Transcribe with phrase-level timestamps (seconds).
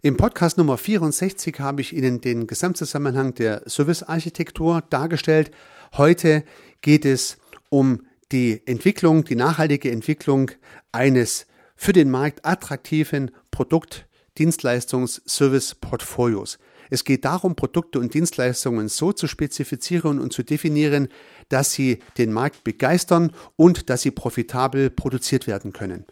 [0.00, 5.50] Im Podcast Nummer 64 habe ich Ihnen den Gesamtzusammenhang der Servicearchitektur dargestellt.
[5.96, 6.44] Heute
[6.82, 7.36] geht es
[7.68, 10.52] um die Entwicklung, die nachhaltige Entwicklung
[10.92, 14.06] eines für den Markt attraktiven Produkt,
[14.38, 16.60] Dienstleistungs-, Service-Portfolios.
[16.90, 21.08] Es geht darum, Produkte und Dienstleistungen so zu spezifizieren und zu definieren,
[21.48, 26.04] dass sie den Markt begeistern und dass sie profitabel produziert werden können.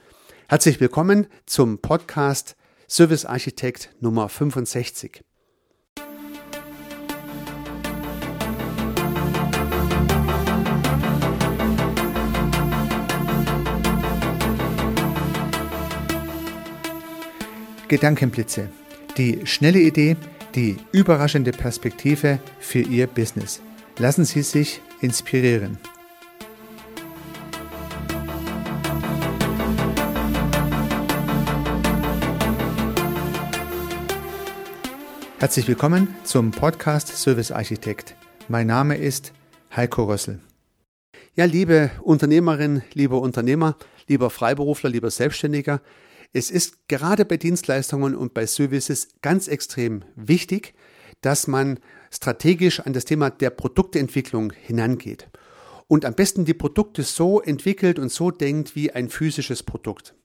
[0.49, 2.57] Herzlich willkommen zum Podcast
[2.89, 5.23] Service Architekt Nummer 65.
[17.89, 18.69] Gedankenblitze.
[19.17, 20.17] Die schnelle Idee,
[20.55, 23.61] die überraschende Perspektive für Ihr Business.
[23.99, 25.79] Lassen Sie sich inspirieren.
[35.47, 38.17] Herzlich willkommen zum Podcast Service Architekt.
[38.49, 39.33] Mein Name ist
[39.77, 40.41] Heiko Rössel.
[41.37, 43.77] Ja, liebe Unternehmerin, lieber Unternehmer,
[44.09, 45.83] lieber Freiberufler, lieber Selbstständiger,
[46.33, 50.75] es ist gerade bei Dienstleistungen und bei Services ganz extrem wichtig,
[51.21, 51.79] dass man
[52.11, 55.29] strategisch an das Thema der Produktentwicklung hinangeht
[55.87, 60.17] und am besten die Produkte so entwickelt und so denkt wie ein physisches Produkt.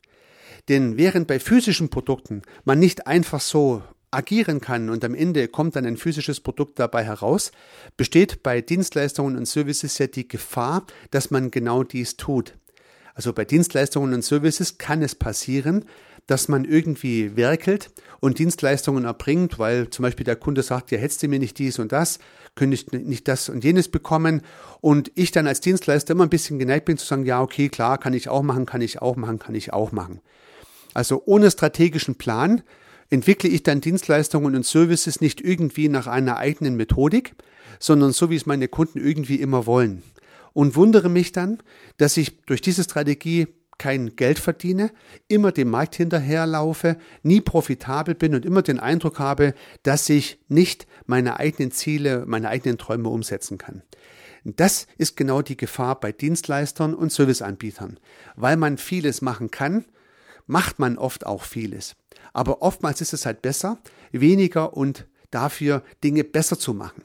[0.67, 5.75] Denn während bei physischen Produkten man nicht einfach so agieren kann und am Ende kommt
[5.75, 7.51] dann ein physisches Produkt dabei heraus,
[7.97, 12.55] besteht bei Dienstleistungen und Services ja die Gefahr, dass man genau dies tut.
[13.13, 15.85] Also bei Dienstleistungen und Services kann es passieren,
[16.27, 17.89] dass man irgendwie werkelt
[18.19, 21.79] und Dienstleistungen erbringt, weil zum Beispiel der Kunde sagt, ja, hättest du mir nicht dies
[21.79, 22.19] und das,
[22.55, 24.41] könnte ich nicht das und jenes bekommen
[24.81, 27.97] und ich dann als Dienstleister immer ein bisschen geneigt bin zu sagen, ja, okay, klar,
[27.97, 30.21] kann ich auch machen, kann ich auch machen, kann ich auch machen.
[30.93, 32.61] Also ohne strategischen Plan
[33.11, 37.35] entwickle ich dann Dienstleistungen und Services nicht irgendwie nach einer eigenen Methodik,
[37.77, 40.01] sondern so, wie es meine Kunden irgendwie immer wollen.
[40.53, 41.59] Und wundere mich dann,
[41.97, 44.91] dass ich durch diese Strategie kein Geld verdiene,
[45.27, 50.87] immer dem Markt hinterherlaufe, nie profitabel bin und immer den Eindruck habe, dass ich nicht
[51.05, 53.81] meine eigenen Ziele, meine eigenen Träume umsetzen kann.
[54.43, 57.99] Das ist genau die Gefahr bei Dienstleistern und Serviceanbietern.
[58.35, 59.85] Weil man vieles machen kann,
[60.47, 61.95] macht man oft auch vieles.
[62.33, 63.77] Aber oftmals ist es halt besser,
[64.11, 67.03] weniger und dafür Dinge besser zu machen.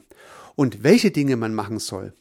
[0.55, 2.13] Und welche Dinge man machen soll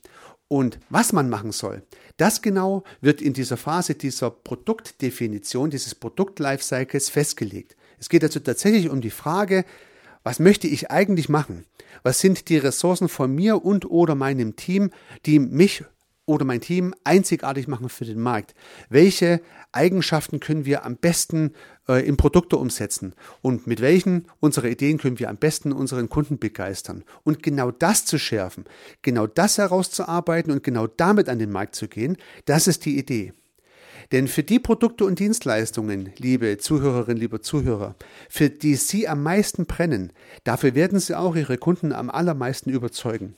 [0.49, 1.83] und was man machen soll,
[2.17, 7.77] das genau wird in dieser Phase dieser Produktdefinition, dieses Produkt-Lifecycles festgelegt.
[7.99, 9.65] Es geht also tatsächlich um die Frage,
[10.23, 11.65] was möchte ich eigentlich machen?
[12.03, 14.91] Was sind die Ressourcen von mir und oder meinem Team,
[15.25, 15.85] die mich
[16.27, 18.55] oder mein Team einzigartig machen für den Markt?
[18.91, 19.41] Welche
[19.73, 21.53] Eigenschaften können wir am besten
[21.89, 23.15] äh, in Produkte umsetzen?
[23.41, 27.05] Und mit welchen unserer Ideen können wir am besten unseren Kunden begeistern?
[27.25, 28.65] Und genau das zu schärfen,
[29.03, 33.33] genau das herauszuarbeiten und genau damit an den Markt zu gehen, das ist die Idee.
[34.13, 37.97] Denn für die Produkte und Dienstleistungen, liebe Zuhörerinnen, liebe Zuhörer,
[38.29, 40.13] für die Sie am meisten brennen,
[40.45, 43.35] dafür werden Sie auch Ihre Kunden am allermeisten überzeugen.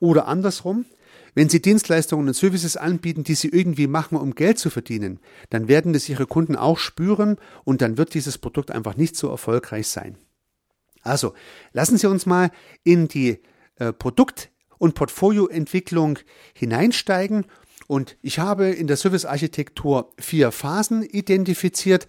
[0.00, 0.86] Oder andersrum,
[1.34, 5.68] wenn Sie Dienstleistungen und Services anbieten, die Sie irgendwie machen, um Geld zu verdienen, dann
[5.68, 9.88] werden das Ihre Kunden auch spüren und dann wird dieses Produkt einfach nicht so erfolgreich
[9.88, 10.16] sein.
[11.02, 11.34] Also,
[11.72, 12.50] lassen Sie uns mal
[12.84, 13.40] in die
[13.76, 16.18] äh, Produkt- und Portfolioentwicklung
[16.54, 17.46] hineinsteigen
[17.88, 22.06] und ich habe in der Servicearchitektur vier Phasen identifiziert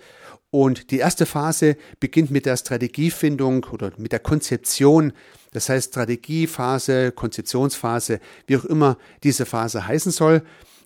[0.52, 5.14] und die erste Phase beginnt mit der Strategiefindung oder mit der Konzeption.
[5.52, 10.44] Das heißt Strategiephase, Konzeptionsphase, wie auch immer diese Phase heißen soll.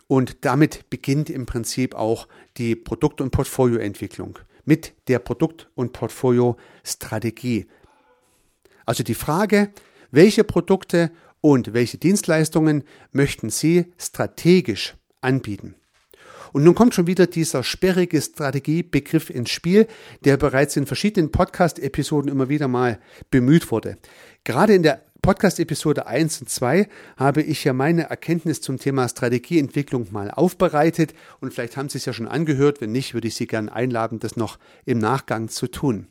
[0.08, 2.28] Und damit beginnt im Prinzip auch
[2.58, 7.66] die Produkt- und Portfolioentwicklung mit der Produkt- und Portfoliostrategie.
[8.86, 9.72] Also die Frage,
[10.12, 11.12] welche Produkte
[11.44, 15.76] und welche Dienstleistungen möchten Sie strategisch anbieten?
[16.54, 19.88] Und nun kommt schon wieder dieser sperrige Strategiebegriff ins Spiel,
[20.24, 22.98] der bereits in verschiedenen Podcast-Episoden immer wieder mal
[23.30, 23.98] bemüht wurde.
[24.46, 26.88] Gerade in der Podcast-Episode 1 und 2
[27.18, 32.06] habe ich ja meine Erkenntnis zum Thema Strategieentwicklung mal aufbereitet und vielleicht haben Sie es
[32.06, 32.80] ja schon angehört.
[32.80, 36.08] Wenn nicht, würde ich Sie gerne einladen, das noch im Nachgang zu tun.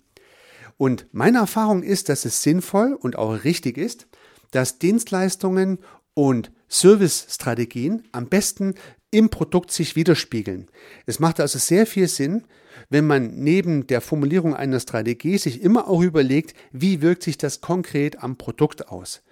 [0.76, 4.08] Und meine Erfahrung ist, dass es sinnvoll und auch richtig ist,
[4.52, 5.78] dass Dienstleistungen
[6.14, 8.74] und Service-Strategien am besten
[9.10, 10.68] im Produkt sich widerspiegeln.
[11.04, 12.44] Es macht also sehr viel Sinn,
[12.88, 17.60] wenn man neben der Formulierung einer Strategie sich immer auch überlegt, wie wirkt sich das
[17.60, 19.22] konkret am Produkt aus.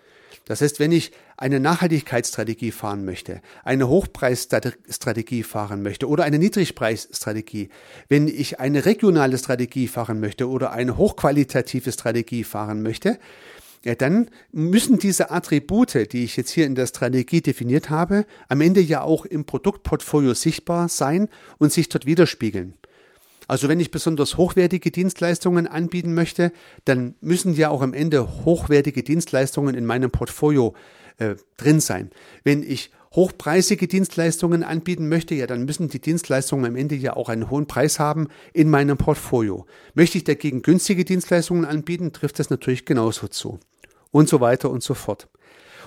[0.44, 7.69] Das heißt, wenn ich eine Nachhaltigkeitsstrategie fahren möchte, eine Hochpreisstrategie fahren möchte oder eine Niedrigpreisstrategie,
[8.08, 13.19] wenn ich eine regionale Strategie fahren möchte oder eine hochqualitative Strategie fahren möchte,
[13.85, 18.61] ja, dann müssen diese Attribute, die ich jetzt hier in der Strategie definiert habe, am
[18.61, 21.29] Ende ja auch im Produktportfolio sichtbar sein
[21.59, 22.75] und sich dort widerspiegeln.
[23.49, 26.53] Also wenn ich besonders hochwertige Dienstleistungen anbieten möchte,
[26.85, 30.75] dann müssen ja auch am Ende hochwertige Dienstleistungen in meinem Portfolio
[31.17, 32.11] äh, drin sein.
[32.44, 37.29] Wenn ich hochpreisige Dienstleistungen anbieten möchte, ja, dann müssen die Dienstleistungen am Ende ja auch
[37.29, 39.67] einen hohen Preis haben in meinem Portfolio.
[39.95, 43.59] Möchte ich dagegen günstige Dienstleistungen anbieten, trifft das natürlich genauso zu.
[44.12, 45.29] Und so weiter und so fort.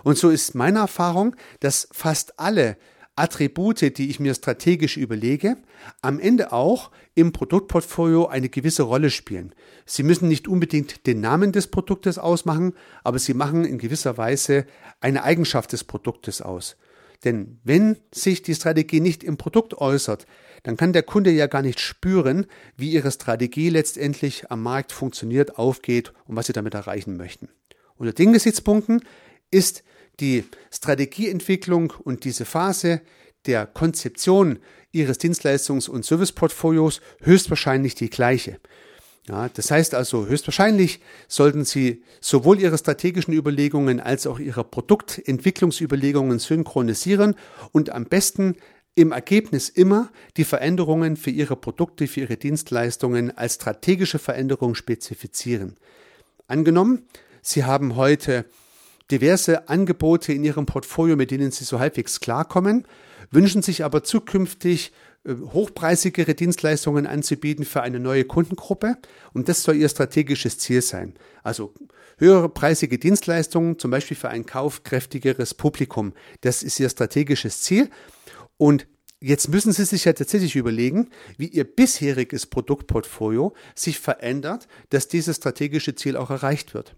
[0.03, 2.77] Und so ist meine Erfahrung, dass fast alle
[3.15, 5.57] Attribute, die ich mir strategisch überlege,
[6.01, 9.53] am Ende auch im Produktportfolio eine gewisse Rolle spielen.
[9.85, 12.73] Sie müssen nicht unbedingt den Namen des Produktes ausmachen,
[13.03, 14.65] aber sie machen in gewisser Weise
[14.99, 16.75] eine Eigenschaft des Produktes aus.
[17.23, 20.25] Denn wenn sich die Strategie nicht im Produkt äußert,
[20.63, 25.57] dann kann der Kunde ja gar nicht spüren, wie ihre Strategie letztendlich am Markt funktioniert,
[25.57, 27.49] aufgeht und was sie damit erreichen möchten.
[27.95, 29.03] Unter den Gesichtspunkten
[29.51, 29.83] ist
[30.19, 33.01] die Strategieentwicklung und diese Phase
[33.45, 34.59] der Konzeption
[34.91, 38.59] Ihres Dienstleistungs- und Serviceportfolios höchstwahrscheinlich die gleiche.
[39.27, 40.99] Ja, das heißt also, höchstwahrscheinlich
[41.29, 47.35] sollten Sie sowohl Ihre strategischen Überlegungen als auch Ihre Produktentwicklungsüberlegungen synchronisieren
[47.71, 48.57] und am besten
[48.95, 55.75] im Ergebnis immer die Veränderungen für Ihre Produkte, für Ihre Dienstleistungen als strategische Veränderung spezifizieren.
[56.47, 57.07] Angenommen,
[57.41, 58.45] Sie haben heute
[59.09, 62.85] diverse Angebote in Ihrem Portfolio, mit denen Sie so halbwegs klarkommen,
[63.31, 64.91] wünschen sich aber zukünftig
[65.25, 68.97] hochpreisigere Dienstleistungen anzubieten für eine neue Kundengruppe
[69.33, 71.13] und das soll Ihr strategisches Ziel sein.
[71.43, 71.73] Also
[72.17, 76.13] höhere preisige Dienstleistungen, zum Beispiel für ein kaufkräftigeres Publikum.
[76.41, 77.89] Das ist Ihr strategisches Ziel
[78.57, 78.87] und
[79.25, 85.37] Jetzt müssen Sie sich ja tatsächlich überlegen, wie Ihr bisheriges Produktportfolio sich verändert, dass dieses
[85.37, 86.97] strategische Ziel auch erreicht wird.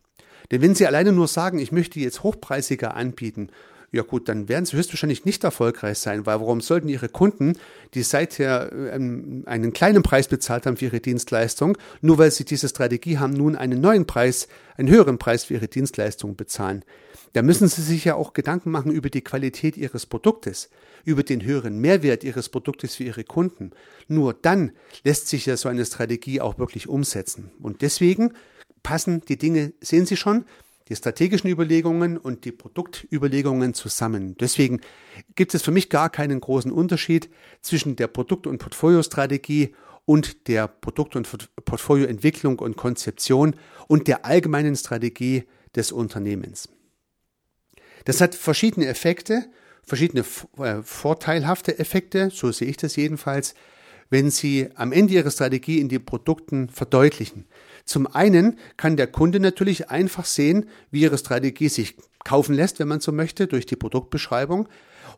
[0.50, 3.52] Denn wenn Sie alleine nur sagen, ich möchte jetzt hochpreisiger anbieten,
[3.96, 7.58] ja gut, dann werden sie höchstwahrscheinlich nicht erfolgreich sein, weil warum sollten ihre Kunden,
[7.94, 12.68] die seither ähm, einen kleinen Preis bezahlt haben für ihre Dienstleistung, nur weil sie diese
[12.68, 16.84] Strategie haben, nun einen neuen Preis, einen höheren Preis für ihre Dienstleistung bezahlen?
[17.32, 20.70] Da müssen sie sich ja auch Gedanken machen über die Qualität ihres Produktes,
[21.06, 23.72] über den höheren Mehrwert ihres Produktes für ihre Kunden.
[24.10, 24.72] Nur dann
[25.06, 27.52] lässt sich ja so eine Strategie auch wirklich umsetzen.
[27.62, 28.34] Und deswegen
[28.84, 30.46] passen die Dinge, sehen Sie schon,
[30.88, 34.36] die strategischen Überlegungen und die Produktüberlegungen zusammen.
[34.38, 34.82] Deswegen
[35.36, 37.30] gibt es für mich gar keinen großen Unterschied
[37.62, 39.74] zwischen der Produkt- und Portfoliostrategie
[40.06, 41.28] und der Produkt- und
[41.66, 43.56] Portfolioentwicklung und Konzeption
[43.88, 45.46] und der allgemeinen Strategie
[45.76, 46.70] des Unternehmens.
[48.06, 49.46] Das hat verschiedene Effekte,
[49.84, 50.24] verschiedene
[50.58, 53.56] äh, vorteilhafte Effekte, so sehe ich das jedenfalls,
[54.10, 57.46] wenn Sie am Ende Ihrer Strategie in den Produkten verdeutlichen.
[57.86, 62.88] Zum einen kann der Kunde natürlich einfach sehen, wie Ihre Strategie sich kaufen lässt, wenn
[62.88, 64.68] man so möchte, durch die Produktbeschreibung.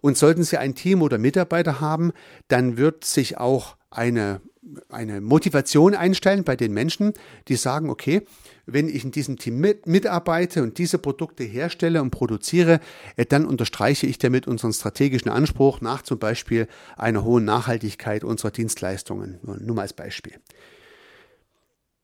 [0.01, 2.11] Und sollten Sie ein Team oder Mitarbeiter haben,
[2.49, 4.41] dann wird sich auch eine,
[4.89, 7.13] eine Motivation einstellen bei den Menschen,
[7.47, 8.23] die sagen, okay,
[8.65, 12.79] wenn ich in diesem Team mit, mitarbeite und diese Produkte herstelle und produziere,
[13.15, 18.51] äh, dann unterstreiche ich damit unseren strategischen Anspruch nach zum Beispiel einer hohen Nachhaltigkeit unserer
[18.51, 19.39] Dienstleistungen.
[19.43, 20.33] Nur mal als Beispiel.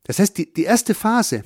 [0.03, 1.43] Das heißt, die, die erste Phase,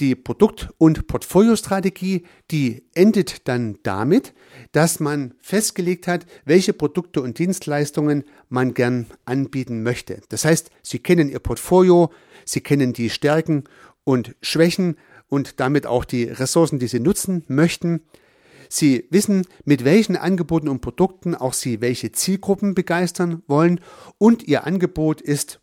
[0.00, 4.34] die Produkt- und Portfoliostrategie, die endet dann damit,
[4.72, 10.20] dass man festgelegt hat, welche Produkte und Dienstleistungen man gern anbieten möchte.
[10.28, 12.10] Das heißt, Sie kennen Ihr Portfolio,
[12.44, 13.64] Sie kennen die Stärken
[14.04, 14.96] und Schwächen
[15.28, 18.02] und damit auch die Ressourcen, die Sie nutzen möchten.
[18.68, 23.80] Sie wissen, mit welchen Angeboten und Produkten auch Sie welche Zielgruppen begeistern wollen
[24.18, 25.60] und Ihr Angebot ist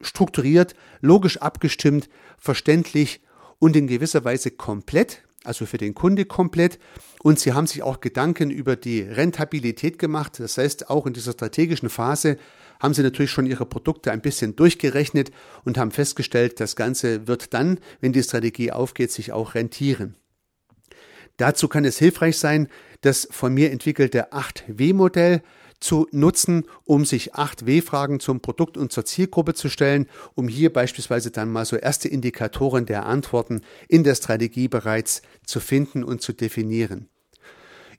[0.00, 2.08] strukturiert, logisch abgestimmt,
[2.38, 3.20] verständlich
[3.60, 6.80] und in gewisser Weise komplett, also für den Kunde komplett.
[7.22, 10.40] Und sie haben sich auch Gedanken über die Rentabilität gemacht.
[10.40, 12.38] Das heißt, auch in dieser strategischen Phase
[12.80, 15.30] haben sie natürlich schon ihre Produkte ein bisschen durchgerechnet
[15.64, 20.16] und haben festgestellt, das Ganze wird dann, wenn die Strategie aufgeht, sich auch rentieren.
[21.36, 22.68] Dazu kann es hilfreich sein,
[23.02, 25.42] das von mir entwickelte 8W-Modell
[25.80, 30.72] zu nutzen, um sich acht W-Fragen zum Produkt und zur Zielgruppe zu stellen, um hier
[30.72, 36.22] beispielsweise dann mal so erste Indikatoren der Antworten in der Strategie bereits zu finden und
[36.22, 37.08] zu definieren.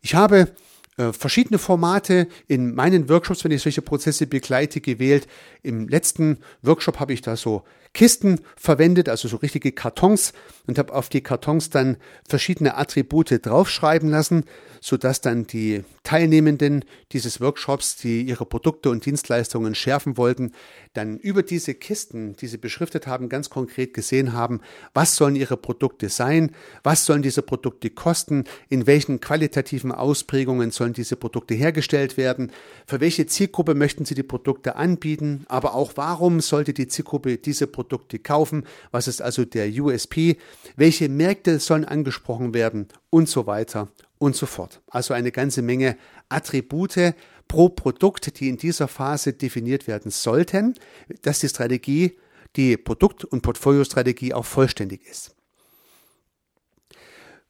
[0.01, 0.51] Ich habe
[0.97, 5.27] äh, verschiedene Formate in meinen Workshops, wenn ich solche Prozesse begleite, gewählt.
[5.63, 10.31] Im letzten Workshop habe ich da so Kisten verwendet, also so richtige Kartons
[10.65, 14.45] und habe auf die Kartons dann verschiedene Attribute draufschreiben lassen,
[14.79, 20.53] sodass dann die Teilnehmenden dieses Workshops, die ihre Produkte und Dienstleistungen schärfen wollten,
[20.93, 24.61] dann über diese Kisten, die sie beschriftet haben, ganz konkret gesehen haben,
[24.93, 30.93] was sollen ihre Produkte sein, was sollen diese Produkte kosten, in welchen qualitativen Ausprägungen sollen
[30.93, 32.51] diese Produkte hergestellt werden,
[32.87, 37.67] für welche Zielgruppe möchten sie die Produkte anbieten, aber auch warum sollte die Zielgruppe diese
[37.67, 37.80] Produkte
[38.23, 40.37] kaufen, was ist also der USP,
[40.75, 44.81] welche Märkte sollen angesprochen werden und so weiter und so fort.
[44.87, 45.97] Also eine ganze Menge
[46.29, 47.15] Attribute
[47.47, 50.75] pro Produkt, die in dieser Phase definiert werden sollten,
[51.21, 52.17] dass die Strategie,
[52.55, 55.35] die Produkt- und Portfoliostrategie auch vollständig ist.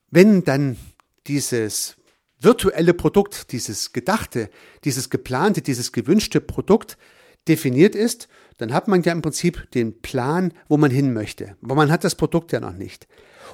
[0.10, 0.78] Wenn dann
[1.28, 1.96] dieses
[2.40, 4.50] virtuelle Produkt, dieses gedachte,
[4.84, 6.98] dieses geplante, dieses gewünschte Produkt
[7.48, 8.28] definiert ist,
[8.62, 11.56] dann hat man ja im Prinzip den Plan, wo man hin möchte.
[11.64, 13.08] Aber man hat das Produkt ja noch nicht.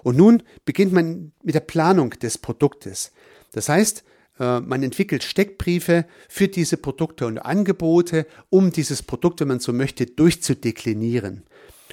[0.04, 3.14] Und nun beginnt man mit der Planung des Produktes.
[3.54, 4.04] Das heißt,
[4.40, 9.72] äh, man entwickelt Steckbriefe für diese Produkte und Angebote, um dieses Produkt, wenn man so
[9.72, 11.44] möchte, durchzudeklinieren.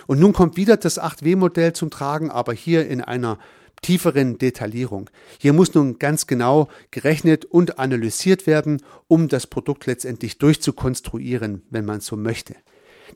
[0.09, 3.38] Und nun kommt wieder das 8W-Modell zum Tragen, aber hier in einer
[3.80, 5.09] tieferen Detaillierung.
[5.38, 11.85] Hier muss nun ganz genau gerechnet und analysiert werden, um das Produkt letztendlich durchzukonstruieren, wenn
[11.85, 12.56] man so möchte.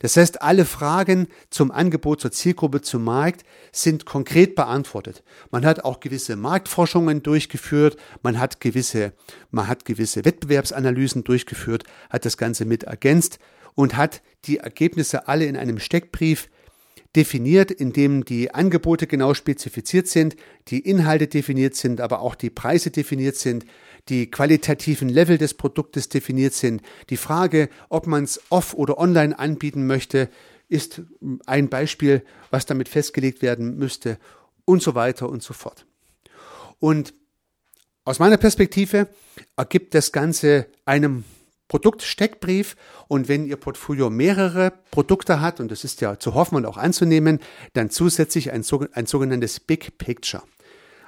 [0.01, 5.23] Das heißt, alle Fragen zum Angebot, zur Zielgruppe, zum Markt sind konkret beantwortet.
[5.51, 9.13] Man hat auch gewisse Marktforschungen durchgeführt, man hat gewisse,
[9.51, 13.39] man hat gewisse Wettbewerbsanalysen durchgeführt, hat das Ganze mit ergänzt
[13.75, 16.49] und hat die Ergebnisse alle in einem Steckbrief
[17.17, 20.37] definiert, in dem die Angebote genau spezifiziert sind,
[20.69, 23.65] die Inhalte definiert sind, aber auch die Preise definiert sind,
[24.09, 26.83] die qualitativen Level des Produktes definiert sind.
[27.11, 30.29] Die Frage, ob man es off oder online anbieten möchte,
[30.69, 31.03] ist
[31.47, 34.19] ein Beispiel, was damit festgelegt werden müsste
[34.65, 35.87] und so weiter und so fort.
[36.79, 37.15] Und
[38.05, 39.09] aus meiner Perspektive
[39.57, 41.25] ergibt das Ganze einem
[41.69, 42.77] Produktsteckbrief
[43.09, 46.79] und wenn Ihr Portfolio mehrere Produkte hat, und das ist ja zu hoffen und auch
[46.79, 47.41] anzunehmen,
[47.75, 50.43] dann zusätzlich ein, ein sogenanntes Big Picture.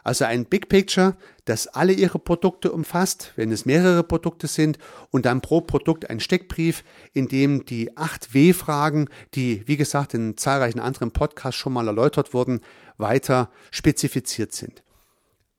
[0.02, 4.78] Also ein Big Picture, das alle Ihre Produkte umfasst, wenn es mehrere Produkte sind,
[5.10, 10.36] und dann pro Produkt ein Steckbrief, in dem die 8 W-Fragen, die wie gesagt in
[10.36, 12.60] zahlreichen anderen Podcasts schon mal erläutert wurden,
[12.98, 14.82] weiter spezifiziert sind.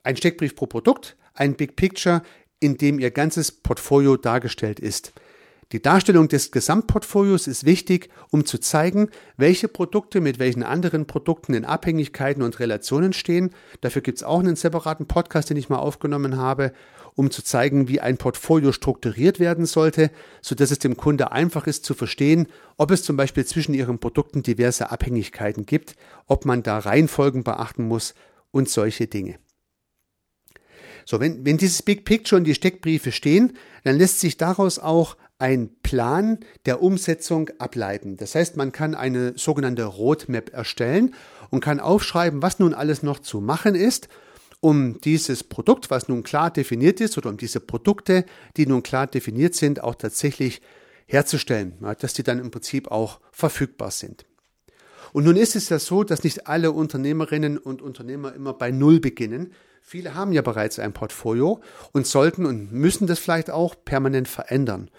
[0.03, 2.23] Ein Steckbrief pro Produkt, ein Big Picture,
[2.59, 5.13] in dem Ihr ganzes Portfolio dargestellt ist.
[5.71, 11.53] Die Darstellung des Gesamtportfolios ist wichtig, um zu zeigen, welche Produkte mit welchen anderen Produkten
[11.53, 13.51] in Abhängigkeiten und Relationen stehen.
[13.79, 16.73] Dafür gibt es auch einen separaten Podcast, den ich mal aufgenommen habe,
[17.15, 20.11] um zu zeigen, wie ein Portfolio strukturiert werden sollte,
[20.41, 22.47] sodass es dem Kunde einfach ist zu verstehen,
[22.77, 25.95] ob es zum Beispiel zwischen ihren Produkten diverse Abhängigkeiten gibt,
[26.27, 28.13] ob man da Reihenfolgen beachten muss
[28.51, 29.39] und solche Dinge.
[31.05, 33.53] So, wenn, wenn dieses Big Picture und die Steckbriefe stehen,
[33.83, 38.15] dann lässt sich daraus auch ein Plan der Umsetzung ableiten.
[38.15, 41.15] Das heißt, man kann eine sogenannte Roadmap erstellen
[41.49, 44.07] und kann aufschreiben, was nun alles noch zu machen ist,
[44.59, 49.07] um dieses Produkt, was nun klar definiert ist, oder um diese Produkte, die nun klar
[49.07, 50.61] definiert sind, auch tatsächlich
[51.07, 54.25] herzustellen, dass die dann im Prinzip auch verfügbar sind.
[55.13, 58.99] Und nun ist es ja so, dass nicht alle Unternehmerinnen und Unternehmer immer bei Null
[58.99, 59.53] beginnen.
[59.81, 61.59] Viele haben ja bereits ein Portfolio
[61.91, 64.89] und sollten und müssen das vielleicht auch permanent verändern.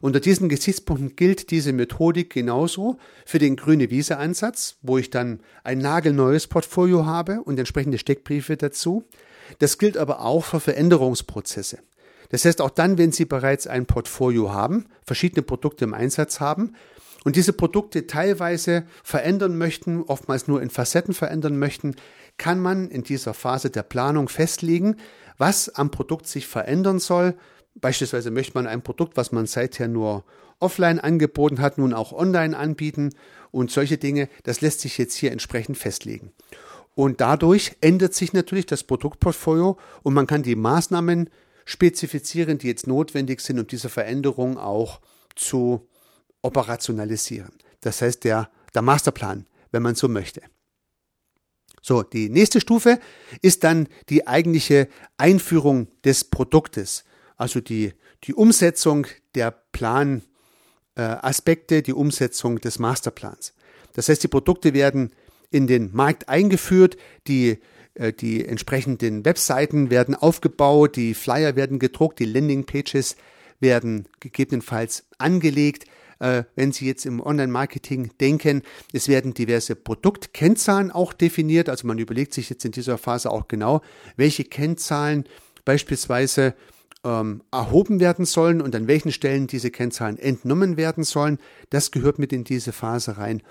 [0.00, 5.40] Unter diesen Gesichtspunkten gilt diese Methodik genauso für den grüne Wiese Ansatz, wo ich dann
[5.62, 9.04] ein nagelneues Portfolio habe und entsprechende Steckbriefe dazu.
[9.60, 11.78] Das gilt aber auch für Veränderungsprozesse.
[12.30, 16.72] Das heißt, auch dann, wenn Sie bereits ein Portfolio haben, verschiedene Produkte im Einsatz haben
[17.24, 21.94] und diese Produkte teilweise verändern möchten, oftmals nur in Facetten verändern möchten,
[22.38, 24.96] kann man in dieser Phase der Planung festlegen,
[25.38, 27.36] was am Produkt sich verändern soll,
[27.74, 30.24] Beispielsweise möchte man ein Produkt, was man seither nur
[30.58, 33.10] offline angeboten hat, nun auch online anbieten
[33.50, 36.32] und solche Dinge, das lässt sich jetzt hier entsprechend festlegen.
[36.94, 41.30] Und dadurch ändert sich natürlich das Produktportfolio und man kann die Maßnahmen
[41.64, 45.00] spezifizieren, die jetzt notwendig sind, um diese Veränderung auch
[45.34, 45.88] zu
[46.42, 47.52] operationalisieren.
[47.80, 50.42] Das heißt, der, der Masterplan, wenn man so möchte.
[51.80, 53.00] So, die nächste Stufe
[53.40, 57.04] ist dann die eigentliche Einführung des Produktes
[57.42, 57.92] also die,
[58.24, 63.52] die Umsetzung der Planaspekte, äh, die Umsetzung des Masterplans.
[63.94, 65.10] Das heißt, die Produkte werden
[65.50, 66.96] in den Markt eingeführt,
[67.26, 67.58] die,
[67.94, 73.16] äh, die entsprechenden Webseiten werden aufgebaut, die Flyer werden gedruckt, die Landingpages
[73.58, 75.86] werden gegebenenfalls angelegt,
[76.22, 78.62] äh, wenn Sie jetzt im Online-Marketing denken,
[78.92, 81.68] es werden diverse Produktkennzahlen auch definiert.
[81.68, 83.82] Also man überlegt sich jetzt in dieser Phase auch genau,
[84.16, 85.24] welche Kennzahlen
[85.64, 86.54] beispielsweise
[87.04, 91.38] ähm, erhoben werden sollen und an welchen Stellen diese Kennzahlen entnommen werden sollen.
[91.70, 93.42] Das gehört mit in diese Phase rein.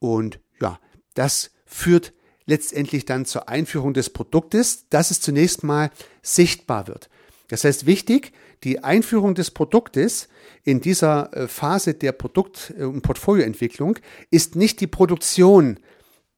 [0.00, 0.80] Und ja,
[1.14, 2.12] das führt
[2.46, 5.90] letztendlich dann zur Einführung des Produktes, dass es zunächst mal
[6.22, 7.09] sichtbar wird.
[7.50, 10.28] Das heißt, wichtig, die Einführung des Produktes
[10.62, 13.98] in dieser äh, Phase der Produkt- und Portfolioentwicklung
[14.30, 15.80] ist nicht die Produktion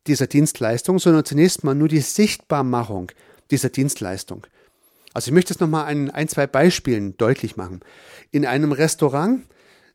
[0.07, 3.13] dieser Dienstleistung, sondern zunächst mal nur die Sichtbarmachung
[3.51, 4.47] dieser Dienstleistung.
[5.13, 7.81] Also ich möchte es nochmal an ein, zwei Beispielen deutlich machen.
[8.31, 9.43] In einem Restaurant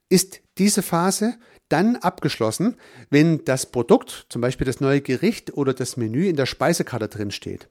[0.10, 1.34] ist diese Phase
[1.70, 2.76] dann abgeschlossen,
[3.10, 7.32] wenn das Produkt, zum Beispiel das neue Gericht oder das Menü in der Speisekarte drin
[7.32, 7.68] steht.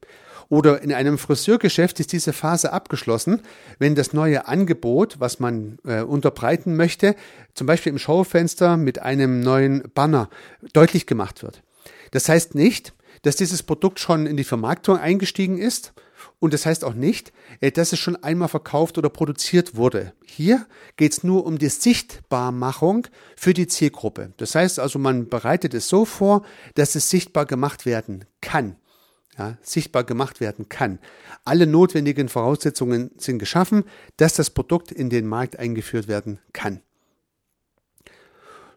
[0.48, 3.42] Oder in einem Friseurgeschäft ist diese Phase abgeschlossen,
[3.78, 7.16] wenn das neue Angebot, was man äh, unterbreiten möchte,
[7.54, 10.30] zum Beispiel im Schaufenster mit einem neuen Banner
[10.72, 11.62] deutlich gemacht wird.
[12.12, 15.92] Das heißt nicht, dass dieses Produkt schon in die Vermarktung eingestiegen ist,
[16.38, 20.12] und das heißt auch nicht, äh, dass es schon einmal verkauft oder produziert wurde.
[20.24, 23.06] Hier geht es nur um die Sichtbarmachung
[23.36, 24.32] für die Zielgruppe.
[24.36, 26.44] Das heißt also, man bereitet es so vor,
[26.74, 28.76] dass es sichtbar gemacht werden kann.
[29.38, 30.98] Ja, sichtbar gemacht werden kann.
[31.44, 33.84] Alle notwendigen Voraussetzungen sind geschaffen,
[34.16, 36.80] dass das Produkt in den Markt eingeführt werden kann.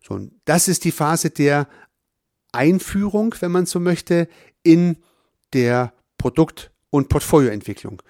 [0.05, 1.69] So, das ist die Phase der
[2.51, 4.27] Einführung, wenn man so möchte,
[4.62, 4.98] in
[5.53, 8.01] der Produkt- und Portfolioentwicklung.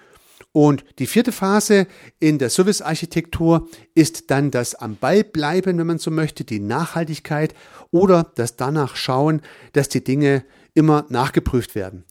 [0.52, 1.86] Und die vierte Phase
[2.18, 7.54] in der Servicearchitektur ist dann das am Ball bleiben, wenn man so möchte, die Nachhaltigkeit
[7.92, 10.44] oder das danach schauen, dass die Dinge
[10.74, 12.04] immer nachgeprüft werden.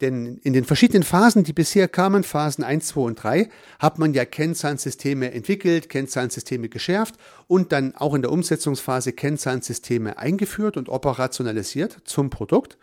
[0.00, 3.48] Denn in den verschiedenen Phasen, die bisher kamen, Phasen 1, 2 und 3,
[3.80, 7.16] hat man ja Kennzahlensysteme entwickelt, Kennzahlensysteme geschärft
[7.48, 12.78] und dann auch in der Umsetzungsphase Kennzahlensysteme eingeführt und operationalisiert zum Produkt.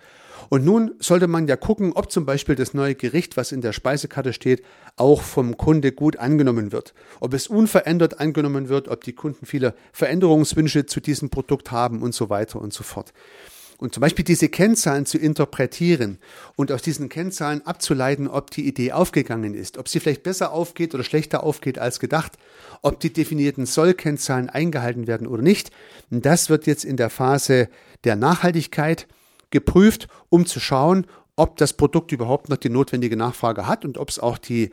[0.50, 3.74] Und nun sollte man ja gucken, ob zum Beispiel das neue Gericht, was in der
[3.74, 4.64] Speisekarte steht,
[4.96, 6.94] auch vom Kunde gut angenommen wird.
[7.20, 12.14] Ob es unverändert angenommen wird, ob die Kunden viele Veränderungswünsche zu diesem Produkt haben und
[12.14, 13.14] so weiter und so fort.
[13.78, 16.18] Und zum Beispiel diese Kennzahlen zu interpretieren
[16.56, 20.94] und aus diesen Kennzahlen abzuleiten, ob die Idee aufgegangen ist, ob sie vielleicht besser aufgeht
[20.94, 22.34] oder schlechter aufgeht als gedacht,
[22.82, 25.72] ob die definierten Soll-Kennzahlen eingehalten werden oder nicht.
[26.10, 27.68] das wird jetzt in der Phase
[28.06, 29.08] der Nachhaltigkeit
[29.50, 34.10] geprüft, um zu schauen, ob das Produkt überhaupt noch die notwendige Nachfrage hat und ob
[34.10, 34.72] es auch die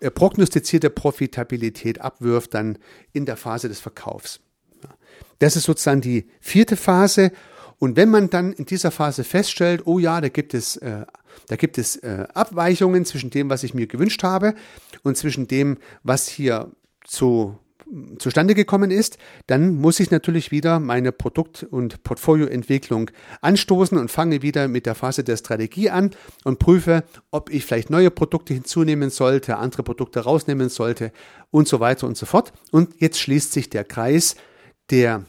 [0.00, 2.78] äh, prognostizierte Profitabilität abwirft dann
[3.12, 4.40] in der Phase des Verkaufs.
[5.38, 7.32] Das ist sozusagen die vierte Phase.
[7.78, 11.06] Und wenn man dann in dieser Phase feststellt, oh ja, da gibt es, äh,
[11.46, 14.54] da gibt es äh, Abweichungen zwischen dem, was ich mir gewünscht habe
[15.04, 16.72] und zwischen dem, was hier
[17.04, 17.58] zu
[18.18, 24.42] zustande gekommen ist, dann muss ich natürlich wieder meine Produkt- und Portfolioentwicklung anstoßen und fange
[24.42, 26.10] wieder mit der Phase der Strategie an
[26.44, 31.12] und prüfe, ob ich vielleicht neue Produkte hinzunehmen sollte, andere Produkte rausnehmen sollte
[31.50, 32.52] und so weiter und so fort.
[32.70, 34.36] Und jetzt schließt sich der Kreis
[34.90, 35.24] der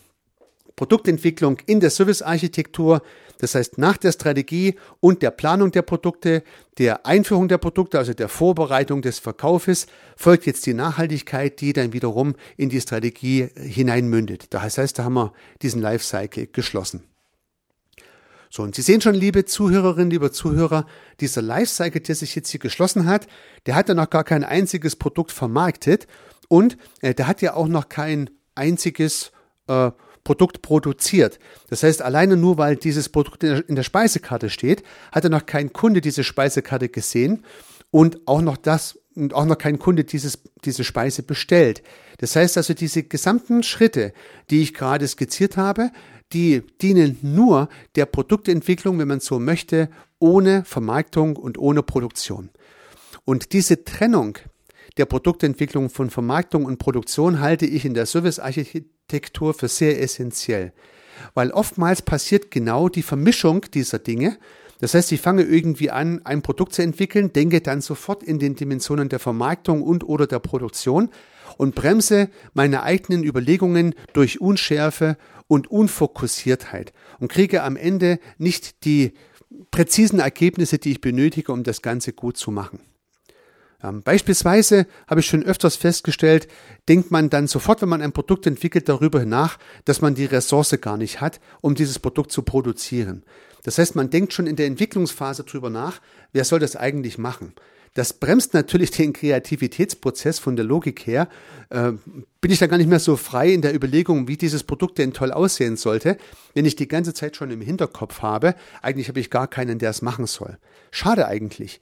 [0.80, 3.02] Produktentwicklung in der Servicearchitektur
[3.40, 6.44] das heißt, nach der Strategie und der Planung der Produkte,
[6.78, 9.88] der Einführung der Produkte, also der Vorbereitung des Verkaufes,
[10.18, 14.54] folgt jetzt die Nachhaltigkeit, die dann wiederum in die Strategie hineinmündet.
[14.54, 17.04] Das heißt, da haben wir diesen Lifecycle geschlossen.
[18.50, 20.86] So, und Sie sehen schon, liebe Zuhörerinnen, liebe Zuhörer,
[21.22, 23.28] dieser Lifecycle, der sich jetzt hier geschlossen hat,
[23.68, 26.08] der hat ja noch gar kein einziges Produkt vermarktet
[26.50, 29.32] und äh, der hat ja auch noch kein einziges
[29.68, 29.92] äh,
[30.24, 31.40] Produkt produziert.
[31.70, 35.74] Das heißt, alleine nur weil dieses Produkt in der Speisekarte steht, hat er noch kein
[35.74, 37.44] Kunde diese Speisekarte gesehen
[37.92, 41.84] und auch noch das und auch noch kein Kunde dieses, diese Speise bestellt.
[42.20, 44.14] Das heißt also, diese gesamten Schritte,
[44.50, 45.92] die ich gerade skizziert habe,
[46.32, 52.50] die dienen nur der Produktentwicklung, wenn man so möchte, ohne Vermarktung und ohne Produktion.
[53.26, 54.38] Und diese Trennung
[54.98, 60.74] der Produktentwicklung von Vermarktung und Produktion halte ich in der Servicearchitektur für sehr essentiell.
[61.34, 64.38] Weil oftmals passiert genau die Vermischung dieser Dinge.
[64.80, 68.56] Das heißt, ich fange irgendwie an, ein Produkt zu entwickeln, denke dann sofort in den
[68.56, 71.10] Dimensionen der Vermarktung und oder der Produktion
[71.58, 79.14] und bremse meine eigenen Überlegungen durch Unschärfe und Unfokussiertheit und kriege am Ende nicht die
[79.72, 82.80] präzisen Ergebnisse, die ich benötige, um das Ganze gut zu machen.
[83.84, 86.48] Ähm, beispielsweise habe ich schon öfters festgestellt,
[86.88, 90.76] denkt man dann sofort, wenn man ein Produkt entwickelt, darüber nach, dass man die Ressource
[90.82, 93.24] gar nicht hat, um dieses Produkt zu produzieren.
[93.64, 97.54] Das heißt, man denkt schon in der Entwicklungsphase darüber nach, wer soll das eigentlich machen.
[97.94, 101.28] Das bremst natürlich den Kreativitätsprozess von der Logik her.
[101.70, 101.94] Äh,
[102.42, 105.14] bin ich da gar nicht mehr so frei in der Überlegung, wie dieses Produkt denn
[105.14, 106.18] toll aussehen sollte,
[106.54, 109.90] wenn ich die ganze Zeit schon im Hinterkopf habe, eigentlich habe ich gar keinen, der
[109.90, 110.58] es machen soll.
[110.92, 111.82] Schade eigentlich.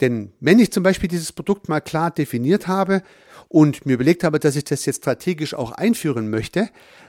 [0.00, 3.02] Denn wenn ich zum Beispiel dieses Produkt mal klar definiert habe
[3.48, 6.68] und mir überlegt habe, dass ich das jetzt strategisch auch einführen möchte,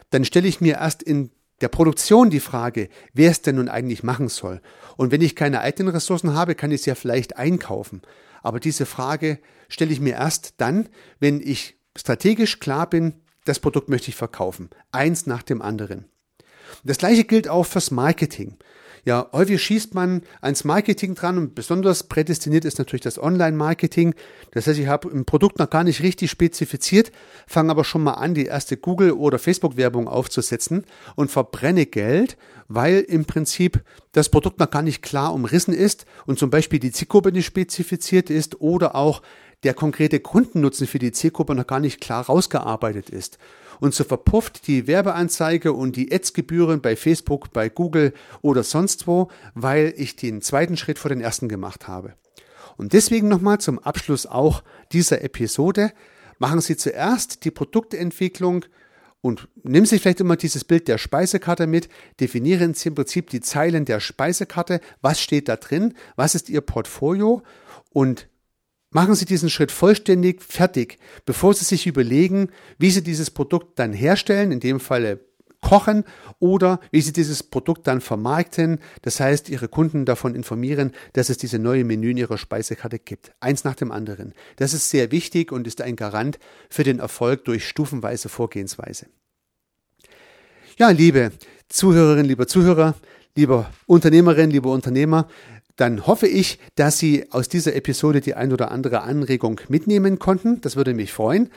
[0.10, 4.04] dann stelle ich mir erst in der Produktion die Frage, wer es denn nun eigentlich
[4.04, 4.62] machen soll.
[4.98, 8.02] Und wenn ich keine eigenen Ressourcen habe, kann ich es ja vielleicht einkaufen.
[8.44, 13.90] Aber diese Frage stelle ich mir erst dann, wenn ich strategisch klar bin, das Produkt
[13.90, 14.70] möchte ich verkaufen.
[14.92, 16.06] Eins nach dem anderen.
[16.84, 18.58] Das gleiche gilt auch fürs Marketing.
[19.06, 24.16] Ja, häufig schießt man ans Marketing dran und besonders prädestiniert ist natürlich das Online-Marketing.
[24.50, 27.12] Das heißt, ich habe ein Produkt noch gar nicht richtig spezifiziert,
[27.46, 32.36] fange aber schon mal an, die erste Google- oder Facebook-Werbung aufzusetzen und verbrenne Geld,
[32.68, 36.92] weil im Prinzip das Produkt noch gar nicht klar umrissen ist und zum Beispiel die
[36.92, 39.22] Zielgruppe nicht spezifiziert ist oder auch
[39.64, 43.38] der konkrete Kundennutzen für die Zielgruppe noch gar nicht klar rausgearbeitet ist.
[43.80, 49.30] Und so verpufft die Werbeanzeige und die Ads-Gebühren bei Facebook, bei Google oder sonst wo,
[49.54, 52.14] weil ich den zweiten Schritt vor den ersten gemacht habe.
[52.78, 55.92] Und deswegen nochmal zum Abschluss auch dieser Episode.
[56.40, 58.66] Machen Sie zuerst die Produktentwicklung
[59.22, 63.42] und nehmen Sie vielleicht immer dieses Bild der Speisekarte mit, definieren Sie im Prinzip die
[63.42, 67.42] Zeilen der Speisekarte, was steht da drin, was ist Ihr Portfolio
[67.92, 68.28] und
[68.96, 73.92] Machen Sie diesen Schritt vollständig fertig, bevor Sie sich überlegen, wie Sie dieses Produkt dann
[73.92, 75.20] herstellen, in dem Falle
[75.60, 76.06] kochen
[76.40, 81.38] oder wie Sie dieses Produkt dann vermarkten, das heißt Ihre Kunden davon informieren, dass es
[81.38, 83.34] diese neue Menü in Ihrer Speisekarte gibt.
[83.42, 84.34] Eins nach dem anderen.
[84.56, 89.08] Das ist sehr wichtig und ist ein Garant für den Erfolg durch stufenweise Vorgehensweise.
[90.78, 91.34] Ja, liebe
[91.68, 92.96] Zuhörerinnen, lieber Zuhörer,
[93.36, 95.28] lieber Unternehmerin, lieber Unternehmer,
[95.76, 100.62] dann hoffe ich, dass Sie aus dieser Episode die ein oder andere Anregung mitnehmen konnten.
[100.62, 101.50] Das würde mich freuen.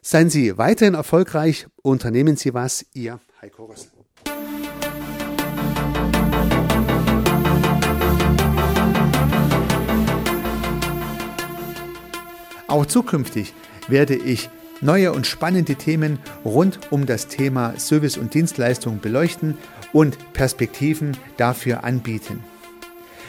[0.00, 3.90] Seien Sie weiterhin erfolgreich, unternehmen Sie was, Ihr Heiko Rössel.
[12.68, 13.54] Auch zukünftig
[13.88, 14.50] werde ich
[14.82, 19.56] neue und spannende Themen rund um das Thema Service und Dienstleistung beleuchten
[19.92, 22.44] und Perspektiven dafür anbieten.